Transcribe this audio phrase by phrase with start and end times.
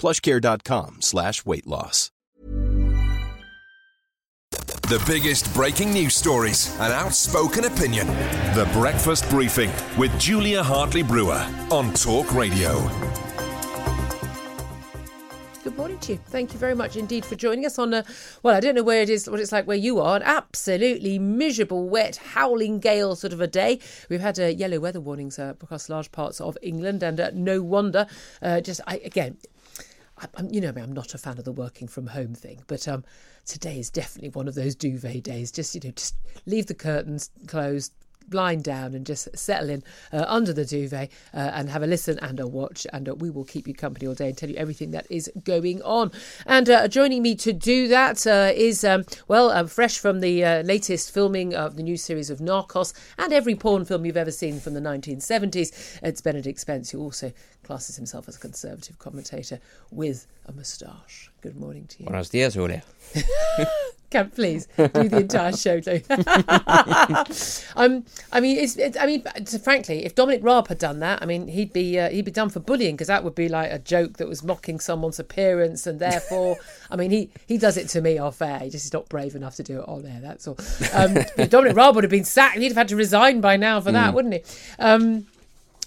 [0.00, 2.10] plushcare.com slash weight loss.
[4.90, 8.08] The biggest breaking news stories and outspoken opinion.
[8.56, 12.90] The Breakfast Briefing with Julia Hartley Brewer on Talk Radio.
[15.62, 16.18] Good morning to you.
[16.26, 18.02] Thank you very much indeed for joining us on a,
[18.42, 21.18] well, I don't know where it is, what it's like where you are, an absolutely
[21.18, 23.78] miserable, wet, howling gale sort of a day.
[24.08, 27.62] We've had uh, yellow weather warnings uh, across large parts of England, and uh, no
[27.62, 28.06] wonder.
[28.40, 29.49] Uh, just, I, again, I,
[30.36, 32.86] I'm, you know me, I'm not a fan of the working from home thing, but
[32.88, 33.04] um,
[33.46, 35.50] today is definitely one of those duvet days.
[35.50, 36.14] Just, you know, just
[36.46, 37.92] leave the curtains closed,
[38.28, 42.18] blind down and just settle in uh, under the duvet uh, and have a listen
[42.20, 42.86] and a watch.
[42.92, 45.30] And uh, we will keep you company all day and tell you everything that is
[45.44, 46.12] going on.
[46.46, 50.62] And uh, joining me to do that uh, is, um, well, uh, fresh from the
[50.64, 54.60] latest filming of the new series of Narcos and every porn film you've ever seen
[54.60, 55.98] from the 1970s.
[56.02, 57.32] It's Benedict Spence, who also
[57.70, 59.60] classes himself as a conservative commentator
[59.92, 61.30] with a moustache.
[61.40, 62.06] Good morning to you.
[62.06, 62.82] Buenos días, Julia.
[64.10, 65.76] Can please do the entire show,
[67.76, 69.22] um, I mean, it's, it's, I mean,
[69.62, 72.48] frankly, if Dominic Raab had done that, I mean, he'd be uh, he'd be done
[72.48, 76.00] for bullying because that would be like a joke that was mocking someone's appearance, and
[76.00, 76.56] therefore,
[76.90, 78.58] I mean, he he does it to me off air.
[78.58, 80.18] He just is not brave enough to do it on air.
[80.20, 80.58] That's all.
[80.92, 81.16] Um,
[81.48, 82.58] Dominic Raab would have been sacked.
[82.58, 84.14] He'd have had to resign by now for that, mm.
[84.14, 84.42] wouldn't he?
[84.80, 85.28] Um,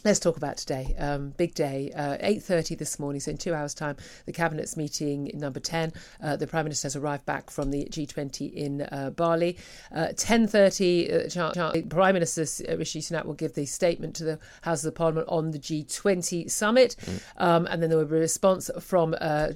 [0.06, 0.94] Let's talk about today.
[1.00, 5.32] Um, big day, uh, 8.30 this morning, so in two hours' time, the Cabinet's meeting
[5.34, 5.94] number 10.
[6.22, 9.56] Uh, the Prime Minister has arrived back from the G20 in uh, Bali.
[9.94, 14.84] 10.30, uh, uh Prime Minister uh, Rishi Sunak will give the statement to the House
[14.84, 16.98] of the Parliament on the G20 summit.
[17.06, 17.22] Mm.
[17.38, 19.54] Um, and then there will be a response from uh,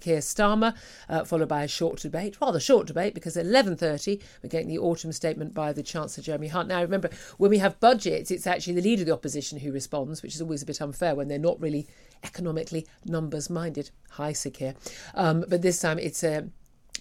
[0.00, 0.72] Keir Starmer,
[1.26, 5.10] followed by a short debate, rather short debate, because at 11.30, we're getting the autumn
[5.10, 6.68] statement by the Chancellor Jeremy Hunt.
[6.68, 10.22] Now, remember, when we have budgets, it's actually the Leader of the Opposition who responds,
[10.22, 11.86] which is always a bit unfair when they're not really
[12.22, 13.90] economically numbers minded.
[14.10, 14.74] Hi, Keir.
[15.14, 16.48] Um, but this time it's a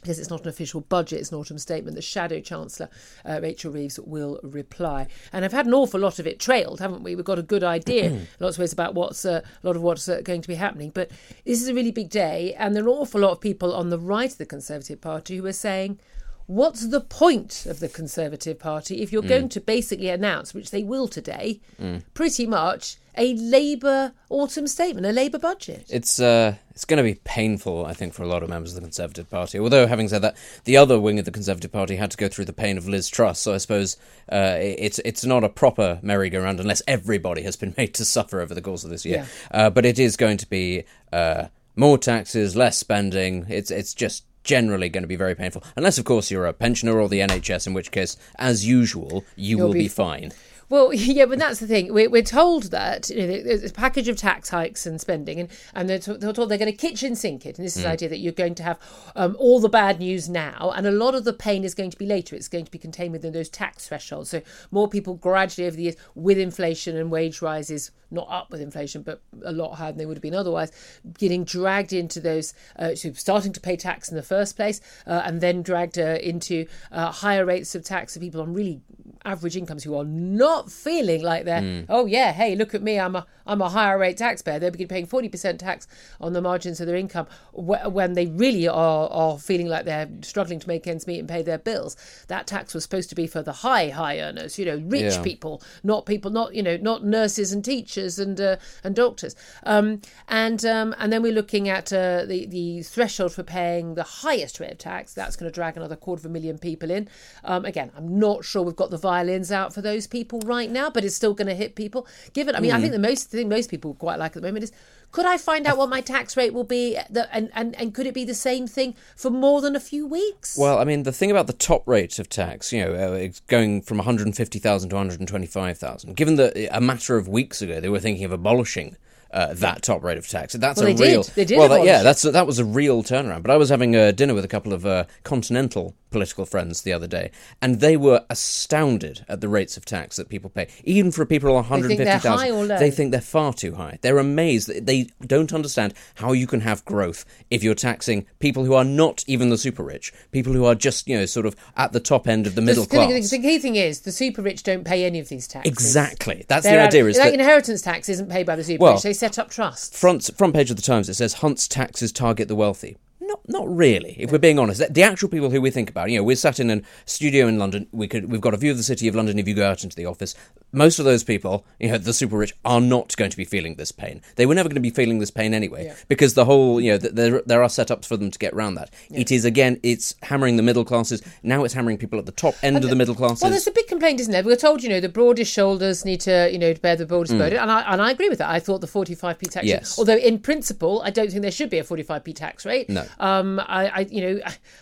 [0.02, 2.90] because it's not an official budget, it's an autumn statement, the Shadow Chancellor,
[3.26, 5.08] uh, Rachel Reeves, will reply.
[5.34, 7.16] And I've had an awful lot of it trailed, haven't we?
[7.16, 10.08] We've got a good idea, lots of ways about what's uh, a lot of what's
[10.08, 10.92] uh, going to be happening.
[10.92, 11.12] But
[11.44, 13.90] this is a really big day, and there are an awful lot of people on
[13.90, 16.00] the right of the Conservative Party who are saying,
[16.50, 19.30] what's the point of the Conservative Party if you're mm.
[19.30, 22.02] going to basically announce, which they will today, mm.
[22.16, 25.86] pretty much a Labour autumn statement, a Labour budget?
[25.90, 28.78] It's uh, it's going to be painful, I think, for a lot of members of
[28.78, 29.60] the Conservative Party.
[29.60, 32.46] Although, having said that, the other wing of the Conservative Party had to go through
[32.46, 33.96] the pain of Liz Truss, so I suppose
[34.32, 38.56] uh, it's it's not a proper merry-go-round unless everybody has been made to suffer over
[38.56, 39.28] the course of this year.
[39.52, 39.66] Yeah.
[39.66, 40.86] Uh, but it is going to be.
[41.14, 41.46] Uh,
[41.76, 43.46] more taxes, less spending.
[43.48, 45.64] It's it's just generally going to be very painful.
[45.76, 49.58] Unless, of course, you're a pensioner or the NHS, in which case, as usual, you
[49.58, 50.32] You'll will be, be fine.
[50.70, 51.94] Well, yeah, but that's the thing.
[51.94, 55.50] We're, we're told that you know, there's a package of tax hikes and spending, and,
[55.74, 57.58] and they're, they're told they're going to kitchen sink it.
[57.58, 57.86] And this is mm.
[57.86, 58.80] the idea that you're going to have
[59.16, 61.98] um, all the bad news now, and a lot of the pain is going to
[61.98, 62.36] be later.
[62.36, 64.30] It's going to be contained within those tax thresholds.
[64.30, 64.42] So
[64.72, 69.02] more people gradually over the years, with inflation and wage rises, not up with inflation,
[69.02, 70.72] but a lot higher than they would have been otherwise,
[71.18, 75.22] getting dragged into those, uh, so starting to pay tax in the first place, uh,
[75.26, 78.82] and then dragged uh, into uh, higher rates of tax for people on really
[79.26, 81.86] average incomes who are not feeling like they're mm.
[81.90, 84.60] oh yeah hey look at me I'm a I'm a higher rate taxpayer.
[84.60, 85.88] They're paying 40% tax
[86.22, 90.60] on the margins of their income when they really are are feeling like they're struggling
[90.60, 91.98] to make ends meet and pay their bills.
[92.28, 95.24] That tax was supposed to be for the high high earners you know rich yeah.
[95.24, 99.36] people not people not you know not nurses and teachers and uh, and doctors.
[99.64, 104.04] Um, and um, and then we're looking at uh, the the threshold for paying the
[104.04, 105.14] highest rate of tax.
[105.14, 107.10] That's going to drag another quarter of a million people in.
[107.44, 110.90] Um, again I'm not sure we've got the violins out for those people right now,
[110.90, 112.06] but it's still going to hit people.
[112.34, 114.64] Given, I mean, I think the most thing most people quite like at the moment
[114.66, 114.74] is
[115.12, 118.14] could I find out what my tax rate will be, and, and, and could it
[118.14, 120.56] be the same thing for more than a few weeks?
[120.58, 123.40] Well, I mean, the thing about the top rate of tax, you know, uh, it's
[123.42, 126.16] going from 150,000 to 125,000.
[126.16, 128.98] Given that a matter of weeks ago they were thinking of abolishing
[129.32, 130.54] uh, that top rate of tax.
[130.54, 131.24] That's well, a they real.
[131.24, 131.36] Did.
[131.36, 131.58] They did.
[131.58, 133.42] Well, that, yeah, that's that was a real turnaround.
[133.44, 136.94] But I was having a dinner with a couple of uh, continental political friends the
[136.94, 137.32] other day,
[137.62, 141.50] and they were astounded at the rates of tax that people pay, even for people
[141.50, 142.68] on 150,000.
[142.68, 144.00] They, they think they're far too high.
[144.02, 144.86] They're amazed.
[144.86, 149.24] They don't understand how you can have growth if you're taxing people who are not
[149.28, 152.28] even the super rich, people who are just you know sort of at the top
[152.28, 153.30] end of the middle the, class.
[153.30, 155.72] The, the key thing is the super rich don't pay any of these taxes.
[155.72, 156.46] Exactly.
[156.48, 157.04] That's They're the idea.
[157.04, 159.04] Out, is like that inheritance tax isn't paid by the super Well, rich.
[159.04, 160.00] They set up trusts.
[160.00, 162.98] front front page of the Times it says Hunt's taxes target the wealthy.
[163.22, 164.16] Not, not really.
[164.18, 166.60] If we're being honest, the actual people who we think about, you know, we're sat
[166.60, 167.86] in a studio in London.
[167.92, 169.38] We could, we've got a view of the city of London.
[169.38, 170.34] If you go out into the office,
[170.72, 173.76] most of those people, you know, the super rich, are not going to be feeling
[173.76, 174.22] this pain.
[174.36, 175.96] They were never going to be feeling this pain anyway, Yeah.
[176.08, 178.76] because the whole, you know, th- there there are setups for them to get around
[178.76, 178.92] that.
[179.10, 181.22] It is again, it's hammering the middle classes.
[181.44, 183.42] Now it's hammering people at the top end of the middle classes.
[183.42, 184.44] Well, there's a big complaint, isn't there?
[184.44, 187.38] We were told, you know, the broadest shoulders need to, you know, bear the broadest
[187.38, 188.50] burden, and I and I agree with that.
[188.50, 189.70] I thought the 45p tax, Mm.
[189.70, 189.98] Yes.
[190.00, 192.90] although in principle, I don't think there should be a 45p tax rate.
[192.90, 193.06] No.
[193.20, 194.40] Um, I, I you know,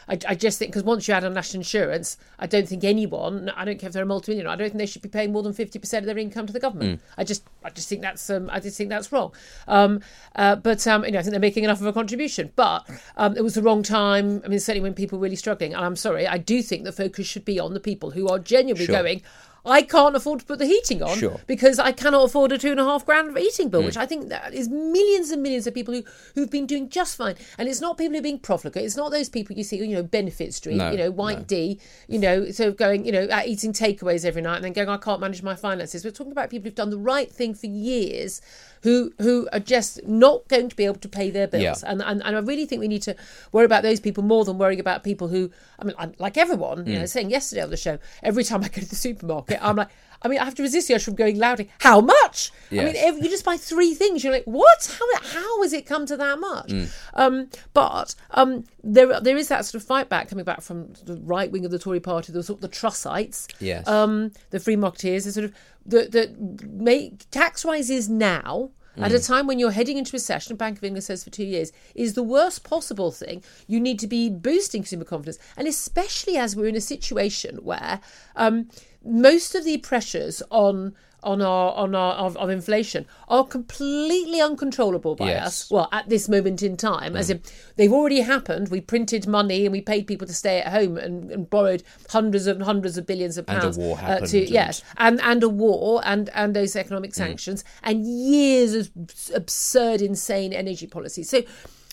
[0.07, 3.51] I, I just think because once you add on national insurance, I don't think anyone,
[3.55, 5.43] I don't care if they're a multi-millionaire, I don't think they should be paying more
[5.43, 7.01] than 50% of their income to the government.
[7.17, 9.33] I just, I just think that's, um, I just think that's wrong.
[9.67, 10.01] Um,
[10.35, 12.51] uh, but um, you know, I think they're making enough of a contribution.
[12.55, 14.41] But um, it was the wrong time.
[14.45, 15.73] I mean, certainly when people were really struggling.
[15.73, 18.39] And I'm sorry, I do think the focus should be on the people who are
[18.39, 18.95] genuinely Sure.
[19.01, 19.21] going.
[19.67, 21.39] I can't afford to put the heating on Sure.
[21.47, 23.71] because I cannot afford a two and a half grand heating Mm.
[23.71, 26.03] bill, which I think that is millions and millions of people who
[26.35, 27.35] who've been doing just fine.
[27.57, 28.85] And it's not people who are being profligate.
[28.85, 31.43] It's not those people you see, you know, Benefit Street, No, you know, White no.
[31.45, 34.97] Dee, you know, so going, you know, eating takeaways every night and then going, I
[34.97, 36.03] can't manage my finances.
[36.05, 38.41] We're talking about people who've done the right thing for years.
[38.83, 41.91] Who, who are just not going to be able to pay their bills, Yeah.
[41.91, 43.15] and, and and I really think we need to
[43.51, 45.49] worry about those people more than worrying about people who,
[45.79, 47.09] I mean, I'm, like everyone, you know, Mm.
[47.09, 49.89] saying yesterday on the show, every time I go to the supermarket, I'm like,
[50.21, 51.69] I mean, I have to resist the urge from going loudly.
[51.79, 52.51] How much?
[52.71, 52.95] I mean, Yes.
[52.99, 54.23] every, you just buy three things.
[54.23, 54.97] You're like, what?
[54.99, 56.67] How how has it come to that much?
[56.69, 56.89] Mm.
[57.13, 61.17] Um, but um, there there is that sort of fight back coming back from the
[61.23, 63.87] right wing of the Tory party, the sort of the Trussites, Yes.
[63.87, 65.53] um, the free marketeers, the sort of
[65.85, 68.71] the the make tax rises now.
[68.99, 69.15] At Mm.
[69.15, 72.15] a time when you're heading into recession, Bank of England says for two years, is
[72.15, 73.43] the worst possible thing.
[73.67, 75.37] You need to be boosting consumer confidence.
[75.55, 77.99] And especially as we're in a situation where
[78.35, 78.69] um,
[79.07, 80.93] most of the pressures on
[81.23, 85.47] on our on our of, of inflation are completely uncontrollable by Yes.
[85.47, 85.71] us.
[85.71, 87.41] Well, at this moment in time, as in
[87.75, 88.69] they've already happened.
[88.69, 91.81] We printed money and we paid people to stay at home and, and borrowed
[92.11, 93.77] hundreds and hundreds of billions of pounds.
[93.77, 96.75] And a war uh, happened to, and- yes, and and a war and and those
[96.75, 98.91] economic sanctions and years of
[99.33, 101.29] absurd, insane energy policies.
[101.29, 101.41] So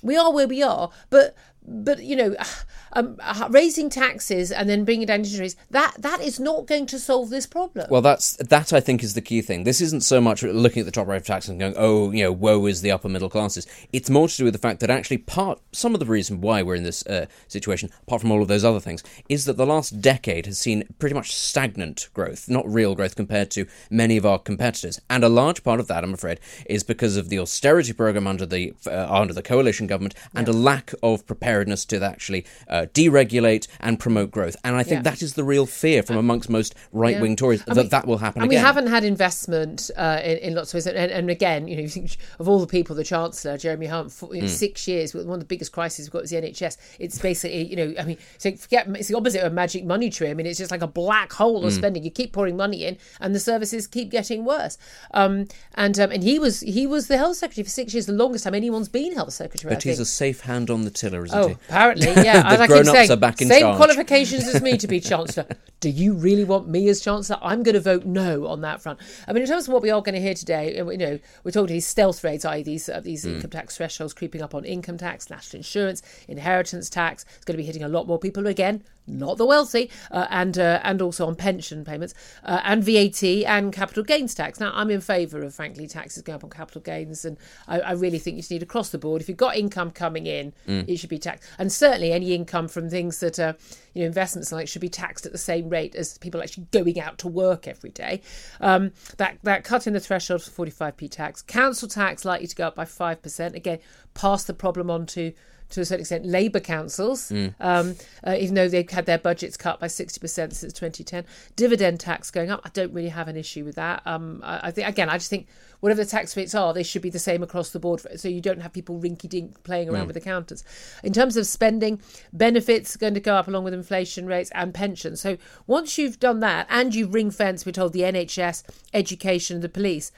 [0.02, 1.34] we are where we are, but
[1.66, 2.36] but you know,
[2.92, 3.18] um,
[3.50, 7.30] raising taxes and then bringing down interest rates that that is not going to solve
[7.30, 7.86] this problem.
[7.90, 8.72] Well, that's that.
[8.72, 9.64] I think is the key thing.
[9.64, 12.24] This isn't so much looking at the top rate of tax and going, "Oh, you
[12.24, 14.90] know, woe is the upper middle classes." It's more to do with the fact that
[14.90, 18.42] actually part some of the reason why we're in this uh, situation, apart from all
[18.42, 22.48] of those other things, is that the last decade has seen pretty much stagnant growth,
[22.48, 25.00] not real growth compared to many of our competitors.
[25.10, 28.46] And a large part of that, I'm afraid, is because of the austerity program under
[28.46, 33.66] the uh, under the coalition government and a lack of preparedness to actually uh, deregulate
[33.80, 34.56] and promote growth.
[34.64, 35.10] And I think Yeah.
[35.10, 37.36] that is the real fear from amongst most right wing Yeah.
[37.36, 38.60] Tories And that we- that will happen and again.
[38.60, 40.86] we haven't had investment uh, in, in lots of ways.
[40.86, 44.10] And, and again, you know, you think of all the people, the Chancellor, Jeremy Hunt,
[44.12, 44.34] for, Hmm.
[44.36, 46.76] you know, six years, one of the biggest crises we've got is the NHS.
[46.98, 50.10] It's basically, you know, I mean, so forget, it's the opposite of a magic money
[50.10, 50.30] tree.
[50.30, 51.66] I mean, it's just like a black hole Hmm.
[51.66, 52.02] of spending.
[52.04, 54.78] You keep pouring money in, and the services keep getting worse.
[55.12, 58.12] Um, and um, and he was he was the health secretary for six years, the
[58.12, 59.72] longest time anyone's been health secretary.
[59.72, 60.02] I But he's think.
[60.02, 62.42] a safe hand on the tiller, isn't Oh, apparently, yeah.
[62.42, 63.76] The As I keep saying, are back in same charge.
[63.76, 65.46] qualifications as me to be chancellor.
[65.80, 67.38] Do you really want me as chancellor?
[67.42, 69.00] I'm going to vote no on that front.
[69.28, 71.18] I mean, in terms of what we are going to hear today, uh, you know,
[71.44, 73.34] we're talking these stealth raids, i.e., these uh, these Hmm.
[73.36, 77.24] income tax thresholds creeping up on income tax, national insurance, inheritance tax.
[77.36, 80.58] It's going to be hitting a lot more people again, not the wealthy, uh, and
[80.58, 84.58] uh, and also on pension payments uh, and VAT and capital gains tax.
[84.60, 87.36] Now, I'm in favour of, frankly, taxes going up on capital gains, and
[87.68, 89.20] I, I really think you just need across the board.
[89.20, 90.88] If you've got income coming in, Mm.
[90.88, 93.56] it should be taxed, and certainly any income from things that are,
[93.92, 96.98] you know, investments like should be taxed at the same rate as people actually going
[96.98, 98.20] out to work every day.
[98.60, 102.66] Um, that that cut in the threshold for 45p tax, council tax likely to go
[102.68, 103.54] up by five percent.
[103.54, 103.78] Again,
[104.14, 105.32] pass the problem on to
[105.74, 107.54] to a certain extent labour councils, Mm.
[107.60, 111.24] um, uh, even though they've had their budgets cut by 60% since 2010.
[111.56, 114.02] Dividend tax going up, I don't really have an issue with that.
[114.06, 115.46] Um, I, I think, again, I just think
[115.80, 118.40] whatever the tax rates are, they should be the same across the board so you
[118.40, 120.64] don't have people rinky dink playing around with the counters.
[121.02, 122.00] In terms of spending,
[122.32, 125.20] benefits are going to go up along with inflation rates and pensions.
[125.20, 128.62] So once you've done that and you've ring fenced, we're told, the NHS,
[128.94, 130.10] education, the police.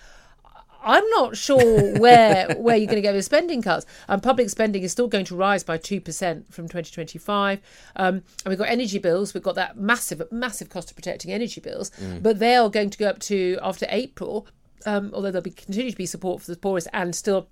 [0.87, 3.85] I'm not sure where where you're going to get the spending cuts.
[4.09, 7.61] Um, public spending is still going to rise by two percent from 2025,
[7.97, 9.35] um, and we've got energy bills.
[9.35, 11.91] We've got that massive massive cost of protecting energy bills,
[12.23, 14.47] but they are going to go up to after April.
[14.87, 17.49] Um, although there'll be continue to be support for the poorest and still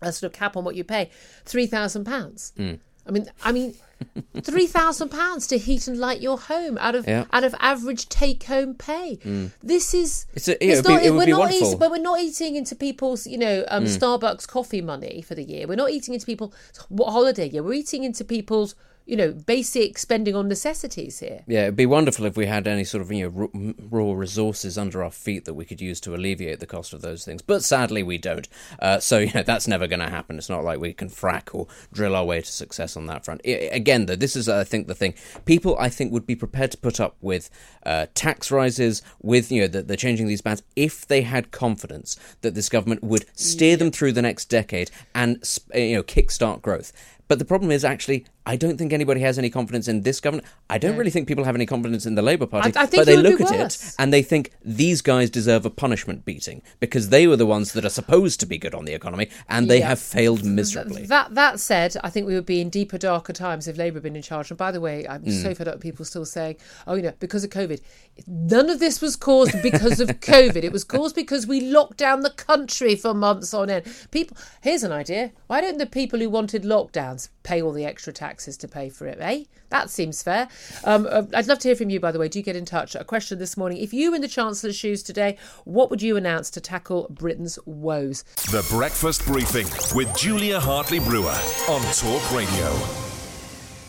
[0.00, 1.10] a sort of cap on what you pay,
[1.44, 2.52] three thousand pounds.
[3.06, 3.74] I mean, I mean,
[4.42, 7.24] three thousand pounds to heat and light your home out of Yeah.
[7.32, 9.18] out of average take home pay.
[9.62, 12.56] This is It's a- yeah, it'd be- it we're not eating, but we're not eating
[12.56, 15.66] into people's you know um, Starbucks coffee money for the year.
[15.66, 16.54] We're not eating into people's
[16.98, 17.62] holiday year.
[17.62, 18.74] We're eating into people's
[19.12, 21.42] you know basic spending on necessities here.
[21.46, 25.04] Yeah, it'd be wonderful if we had any sort of you know raw resources under
[25.04, 27.42] our feet that we could use to alleviate the cost of those things.
[27.42, 28.48] But sadly, we don't.
[28.78, 30.38] Uh, so you know that's never going to happen.
[30.38, 33.42] It's not like we can frack or drill our way to success on that front.
[33.44, 35.12] I- again, though, this is I think the thing.
[35.44, 37.50] People I think would be prepared to put up with
[37.84, 42.16] uh, tax rises, with you know the, the changing these bans, if they had confidence
[42.40, 45.32] that this government would steer them through the next decade and
[45.74, 46.94] you know kickstart growth.
[47.32, 50.48] But the problem is actually, I don't think anybody has any confidence in this government.
[50.68, 52.72] I don't really think people have any confidence in the Labour Party.
[52.76, 56.24] I- I but they look at it and they think these guys deserve a punishment
[56.24, 59.28] beating because they were the ones that are supposed to be good on the economy
[59.48, 59.88] and they Yeah.
[59.88, 61.04] have failed miserably.
[61.06, 64.02] That that said, I think we would be in deeper, darker times if Labour had
[64.02, 64.50] been in charge.
[64.50, 65.42] And by the way, I'm Mm.
[65.42, 66.56] so fed up with people still saying,
[66.86, 67.80] "Oh, you know, because of COVID."
[68.26, 70.64] None of this was caused because of COVID.
[70.64, 73.84] It was caused because we locked down the country for months on end.
[74.10, 78.12] People, here's an idea: Why don't the people who wanted lockdowns pay all the extra
[78.12, 79.18] taxes to pay for it?
[79.20, 79.44] Eh?
[79.70, 80.48] That seems fair.
[80.84, 82.00] Um, uh, I'd love to hear from you.
[82.00, 82.94] By the way, do get in touch.
[82.94, 86.16] A question this morning: If you were in the Chancellor's shoes today, what would you
[86.16, 88.22] announce to tackle Britain's woes?
[88.50, 91.36] The Breakfast Briefing with Julia Hartley Brewer
[91.68, 93.02] on Talk Radio.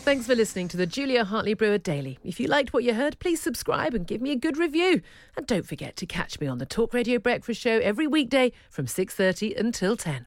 [0.04, 2.18] Thanks for listening to the Julia Hartley Brewer Daily.
[2.22, 5.00] If you liked what you heard, please subscribe and give me a good review.
[5.34, 8.86] And don't forget to catch me on the Talk Radio Breakfast Show every weekday from
[8.86, 10.26] 6:30 until 10.